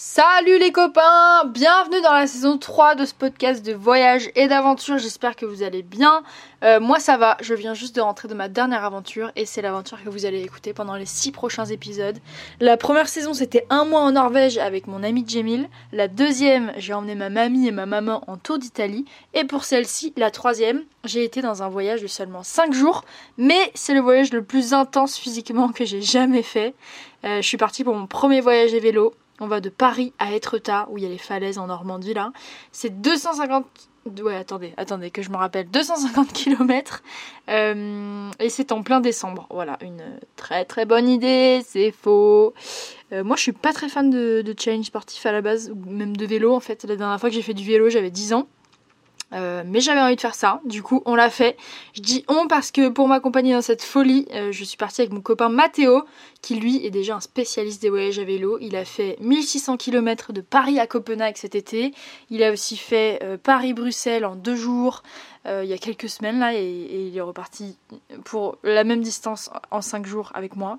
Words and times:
Salut 0.00 0.60
les 0.60 0.70
copains, 0.70 1.44
bienvenue 1.46 2.00
dans 2.02 2.12
la 2.12 2.28
saison 2.28 2.56
3 2.56 2.94
de 2.94 3.04
ce 3.04 3.12
podcast 3.12 3.66
de 3.66 3.72
voyage 3.72 4.30
et 4.36 4.46
d'aventure, 4.46 4.96
j'espère 4.96 5.34
que 5.34 5.44
vous 5.44 5.64
allez 5.64 5.82
bien. 5.82 6.22
Euh, 6.62 6.78
moi 6.78 7.00
ça 7.00 7.16
va, 7.16 7.36
je 7.40 7.52
viens 7.52 7.74
juste 7.74 7.96
de 7.96 8.00
rentrer 8.00 8.28
de 8.28 8.34
ma 8.34 8.48
dernière 8.48 8.84
aventure 8.84 9.32
et 9.34 9.44
c'est 9.44 9.60
l'aventure 9.60 10.00
que 10.04 10.08
vous 10.08 10.24
allez 10.24 10.40
écouter 10.40 10.72
pendant 10.72 10.94
les 10.94 11.04
6 11.04 11.32
prochains 11.32 11.64
épisodes. 11.64 12.16
La 12.60 12.76
première 12.76 13.08
saison 13.08 13.34
c'était 13.34 13.66
un 13.70 13.84
mois 13.84 14.02
en 14.02 14.12
Norvège 14.12 14.56
avec 14.58 14.86
mon 14.86 15.02
ami 15.02 15.24
Jamil, 15.26 15.68
la 15.90 16.06
deuxième 16.06 16.72
j'ai 16.76 16.94
emmené 16.94 17.16
ma 17.16 17.28
mamie 17.28 17.66
et 17.66 17.72
ma 17.72 17.86
maman 17.86 18.22
en 18.28 18.36
tour 18.36 18.60
d'Italie 18.60 19.04
et 19.34 19.42
pour 19.42 19.64
celle-ci, 19.64 20.12
la 20.16 20.30
troisième, 20.30 20.84
j'ai 21.02 21.24
été 21.24 21.42
dans 21.42 21.64
un 21.64 21.68
voyage 21.68 22.02
de 22.02 22.06
seulement 22.06 22.44
5 22.44 22.72
jours, 22.72 23.04
mais 23.36 23.72
c'est 23.74 23.94
le 23.94 24.00
voyage 24.00 24.32
le 24.32 24.44
plus 24.44 24.74
intense 24.74 25.18
physiquement 25.18 25.70
que 25.70 25.84
j'ai 25.84 26.02
jamais 26.02 26.44
fait. 26.44 26.76
Euh, 27.24 27.42
je 27.42 27.46
suis 27.48 27.56
partie 27.56 27.82
pour 27.82 27.96
mon 27.96 28.06
premier 28.06 28.40
voyage 28.40 28.72
à 28.74 28.78
vélo 28.78 29.12
on 29.40 29.46
va 29.46 29.60
de 29.60 29.68
Paris 29.68 30.12
à 30.18 30.32
Etretat, 30.32 30.86
où 30.90 30.98
il 30.98 31.04
y 31.04 31.06
a 31.06 31.10
les 31.10 31.18
falaises 31.18 31.58
en 31.58 31.66
Normandie 31.66 32.14
là. 32.14 32.32
C'est 32.72 33.00
250. 33.00 33.66
Ouais, 34.22 34.36
attendez, 34.36 34.72
attendez, 34.78 35.10
que 35.10 35.20
je 35.20 35.30
me 35.30 35.36
rappelle. 35.36 35.68
250 35.70 36.32
km. 36.32 37.02
Euh, 37.50 38.30
et 38.40 38.48
c'est 38.48 38.72
en 38.72 38.82
plein 38.82 39.00
décembre. 39.00 39.46
Voilà, 39.50 39.76
une 39.82 40.02
très 40.36 40.64
très 40.64 40.86
bonne 40.86 41.08
idée, 41.08 41.60
c'est 41.64 41.90
faux. 41.90 42.54
Euh, 43.12 43.22
moi, 43.22 43.36
je 43.36 43.42
suis 43.42 43.52
pas 43.52 43.72
très 43.72 43.88
fan 43.88 44.08
de, 44.08 44.42
de 44.42 44.54
challenge 44.58 44.86
sportif 44.86 45.24
à 45.26 45.32
la 45.32 45.42
base, 45.42 45.70
ou 45.70 45.90
même 45.90 46.16
de 46.16 46.26
vélo 46.26 46.54
en 46.54 46.60
fait. 46.60 46.84
La 46.84 46.96
dernière 46.96 47.20
fois 47.20 47.28
que 47.28 47.34
j'ai 47.34 47.42
fait 47.42 47.54
du 47.54 47.64
vélo, 47.64 47.90
j'avais 47.90 48.10
10 48.10 48.32
ans. 48.32 48.48
Euh, 49.34 49.62
mais 49.66 49.80
j'avais 49.80 50.00
envie 50.00 50.16
de 50.16 50.20
faire 50.20 50.34
ça, 50.34 50.60
du 50.64 50.82
coup 50.82 51.02
on 51.04 51.14
l'a 51.14 51.28
fait. 51.28 51.56
Je 51.92 52.00
dis 52.00 52.24
on 52.28 52.46
parce 52.46 52.70
que 52.70 52.88
pour 52.88 53.08
m'accompagner 53.08 53.52
dans 53.52 53.62
cette 53.62 53.82
folie, 53.82 54.26
euh, 54.32 54.52
je 54.52 54.64
suis 54.64 54.78
partie 54.78 55.02
avec 55.02 55.12
mon 55.12 55.20
copain 55.20 55.50
Mathéo, 55.50 56.04
qui 56.40 56.54
lui 56.54 56.84
est 56.86 56.90
déjà 56.90 57.16
un 57.16 57.20
spécialiste 57.20 57.82
des 57.82 57.90
voyages 57.90 58.18
à 58.18 58.24
vélo. 58.24 58.58
Il 58.60 58.74
a 58.74 58.86
fait 58.86 59.16
1600 59.20 59.76
km 59.76 60.32
de 60.32 60.40
Paris 60.40 60.80
à 60.80 60.86
Copenhague 60.86 61.36
cet 61.36 61.54
été. 61.54 61.92
Il 62.30 62.42
a 62.42 62.52
aussi 62.52 62.76
fait 62.76 63.20
euh, 63.22 63.36
Paris-Bruxelles 63.36 64.24
en 64.24 64.34
deux 64.34 64.56
jours 64.56 65.02
il 65.50 65.64
y 65.64 65.72
a 65.72 65.78
quelques 65.78 66.10
semaines 66.10 66.40
là, 66.40 66.52
et, 66.52 66.58
et, 66.58 67.06
il 67.06 67.16
est 67.16 67.22
reparti 67.22 67.78
pour 68.26 68.58
la 68.62 68.84
même 68.84 69.00
distance 69.00 69.48
en 69.70 69.80
cinq 69.80 70.04
jours 70.04 70.30
avec 70.34 70.56
moi. 70.56 70.78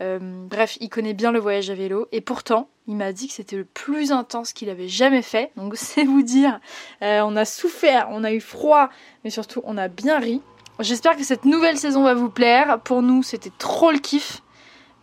bref, 0.00 0.78
il 0.80 0.88
connaît 0.88 1.12
bien 1.12 1.32
le 1.32 1.38
voyage 1.38 1.68
à 1.68 1.74
vélo, 1.74 2.08
et 2.12 2.22
pourtant 2.22 2.66
il 2.88 2.96
m'a 2.96 3.12
dit 3.12 3.28
que 3.28 3.34
c'était 3.34 3.56
le 3.56 3.64
plus 3.64 4.12
intense 4.12 4.52
qu'il 4.52 4.70
avait 4.70 4.88
jamais 4.88 5.22
fait. 5.22 5.50
Donc 5.56 5.74
c'est 5.76 6.04
vous 6.04 6.22
dire, 6.22 6.60
euh, 7.02 7.20
on 7.24 7.36
a 7.36 7.44
souffert, 7.44 8.08
on 8.10 8.24
a 8.24 8.32
eu 8.32 8.40
froid, 8.40 8.88
mais 9.24 9.30
surtout 9.30 9.60
on 9.64 9.76
a 9.76 9.88
bien 9.88 10.18
ri. 10.18 10.40
J'espère 10.80 11.16
que 11.16 11.24
cette 11.24 11.44
nouvelle 11.46 11.78
saison 11.78 12.02
va 12.02 12.14
vous 12.14 12.28
plaire. 12.28 12.80
Pour 12.80 13.00
nous, 13.00 13.22
c'était 13.22 13.52
trop 13.56 13.90
le 13.90 13.98
kiff. 13.98 14.42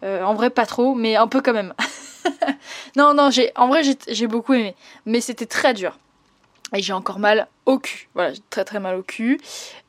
Euh, 0.04 0.24
en 0.24 0.36
vrai, 0.36 0.50
pas 0.50 0.66
trop, 0.66 0.94
mais 0.94 1.16
un 1.16 1.28
peu 1.28 1.42
quand 1.42 1.54
même. 1.54 1.74
non, 2.96 3.14
non, 3.14 3.32
j'ai, 3.32 3.52
en 3.56 3.68
vrai, 3.68 3.82
j'ai 4.08 4.28
beaucoup 4.28 4.54
aimé. 4.54 4.76
Mais 5.06 5.20
c'était 5.20 5.48
très 5.48 5.74
dur. 5.74 5.98
Et 6.76 6.82
j'ai 6.82 6.94
encore 6.94 7.20
mal 7.20 7.48
au 7.66 7.78
cul. 7.78 8.10
Voilà, 8.16 8.34
très 8.50 8.66
très 8.66 8.80
mal 8.80 8.96
au 8.96 9.04
cul. 9.04 9.40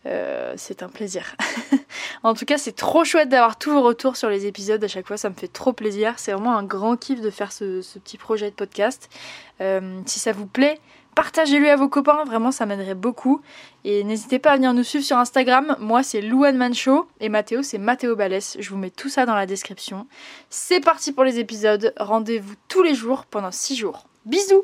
Euh, 0.06 0.52
c'est 0.56 0.82
un 0.82 0.88
plaisir. 0.88 1.34
en 2.22 2.34
tout 2.34 2.44
cas, 2.44 2.58
c'est 2.58 2.76
trop 2.76 3.04
chouette 3.04 3.30
d'avoir 3.30 3.58
tous 3.58 3.72
vos 3.72 3.82
retours 3.82 4.16
sur 4.16 4.28
les 4.28 4.46
épisodes. 4.46 4.84
À 4.84 4.88
chaque 4.88 5.06
fois, 5.06 5.16
ça 5.16 5.30
me 5.30 5.34
fait 5.34 5.48
trop 5.48 5.72
plaisir. 5.72 6.14
C'est 6.18 6.32
vraiment 6.32 6.56
un 6.56 6.62
grand 6.62 6.96
kiff 6.96 7.22
de 7.22 7.30
faire 7.30 7.52
ce, 7.52 7.80
petit 7.98 8.18
projet 8.18 8.50
de 8.50 8.54
podcast. 8.54 9.08
Euh, 9.62 10.00
si 10.04 10.20
ça 10.20 10.32
vous 10.32 10.46
plaît, 10.46 10.78
partagez-le 11.14 11.70
à 11.70 11.76
vos 11.76 11.88
copains. 11.88 12.22
Vraiment, 12.24 12.52
ça 12.52 12.66
m'aiderait 12.66 12.94
beaucoup. 12.94 13.40
Et 13.84 14.04
n'hésitez 14.04 14.38
pas 14.38 14.52
à 14.52 14.56
venir 14.56 14.74
nous 14.74 14.84
suivre 14.84 15.04
sur 15.06 15.16
Instagram. 15.16 15.76
Moi, 15.80 16.02
c'est 16.02 16.20
Louane 16.20 16.58
Mancho. 16.58 17.08
Et 17.20 17.30
Mathéo, 17.30 17.62
c'est 17.62 17.78
Mathéo 17.78 18.14
Balès. 18.14 18.58
Je 18.60 18.68
vous 18.68 18.76
mets 18.76 18.90
tout 18.90 19.08
ça 19.08 19.24
dans 19.24 19.34
la 19.34 19.46
description. 19.46 20.06
C'est 20.50 20.80
parti 20.80 21.12
pour 21.12 21.24
les 21.24 21.38
épisodes. 21.38 21.94
Rendez-vous 21.96 22.54
tous 22.68 22.82
les 22.82 22.94
jours 22.94 23.24
pendant 23.24 23.50
6 23.50 23.74
jours. 23.74 24.04
Bisous 24.26 24.62